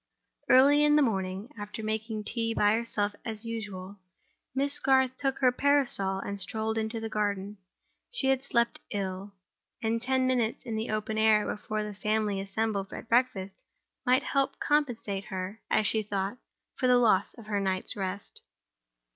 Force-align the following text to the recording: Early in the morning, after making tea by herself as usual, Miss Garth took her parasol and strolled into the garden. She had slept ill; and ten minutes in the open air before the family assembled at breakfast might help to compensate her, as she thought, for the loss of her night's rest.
Early 0.49 0.83
in 0.83 0.95
the 0.95 1.03
morning, 1.03 1.49
after 1.59 1.83
making 1.83 2.23
tea 2.23 2.55
by 2.55 2.71
herself 2.73 3.13
as 3.23 3.45
usual, 3.45 3.99
Miss 4.55 4.79
Garth 4.79 5.15
took 5.17 5.37
her 5.37 5.51
parasol 5.51 6.17
and 6.17 6.41
strolled 6.41 6.79
into 6.79 6.99
the 6.99 7.07
garden. 7.07 7.59
She 8.09 8.25
had 8.25 8.43
slept 8.43 8.79
ill; 8.89 9.35
and 9.79 10.01
ten 10.01 10.25
minutes 10.25 10.63
in 10.65 10.75
the 10.75 10.89
open 10.89 11.19
air 11.19 11.45
before 11.45 11.83
the 11.83 11.93
family 11.93 12.41
assembled 12.41 12.91
at 12.91 13.09
breakfast 13.09 13.57
might 14.03 14.23
help 14.23 14.53
to 14.53 14.57
compensate 14.59 15.25
her, 15.25 15.61
as 15.69 15.85
she 15.85 16.01
thought, 16.01 16.39
for 16.79 16.87
the 16.87 16.97
loss 16.97 17.35
of 17.35 17.45
her 17.45 17.59
night's 17.59 17.95
rest. 17.95 18.41